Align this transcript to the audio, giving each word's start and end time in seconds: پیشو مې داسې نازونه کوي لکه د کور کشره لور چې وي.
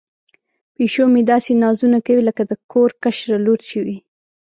پیشو 0.75 1.05
مې 1.13 1.21
داسې 1.31 1.51
نازونه 1.63 1.97
کوي 2.05 2.21
لکه 2.29 2.43
د 2.45 2.51
کور 2.71 2.89
کشره 3.03 3.37
لور 3.45 3.59
چې 3.69 3.77
وي. 3.85 3.97